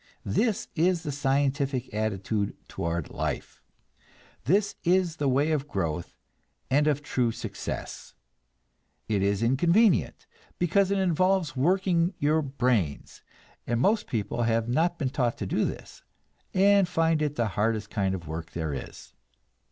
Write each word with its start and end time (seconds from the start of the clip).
This 0.25 0.67
is 0.75 1.03
the 1.03 1.11
scientific 1.11 1.93
attitude 1.93 2.55
toward 2.67 3.11
life; 3.11 3.61
this 4.45 4.73
is 4.83 5.17
the 5.17 5.29
way 5.29 5.51
of 5.51 5.67
growth 5.67 6.17
and 6.71 6.87
of 6.87 7.03
true 7.03 7.31
success. 7.31 8.15
It 9.07 9.21
is 9.21 9.43
inconvenient, 9.43 10.25
because 10.57 10.89
it 10.89 10.97
involves 10.97 11.55
working 11.55 12.15
your 12.17 12.41
brains, 12.41 13.21
and 13.67 13.79
most 13.79 14.07
people 14.07 14.41
have 14.41 14.67
not 14.67 14.97
been 14.97 15.11
taught 15.11 15.37
to 15.37 15.45
do 15.45 15.65
this, 15.65 16.01
and 16.51 16.87
find 16.87 17.21
it 17.21 17.35
the 17.35 17.49
hardest 17.49 17.91
kind 17.91 18.15
of 18.15 18.27
work 18.27 18.53
there 18.53 18.73
is. 18.73 19.13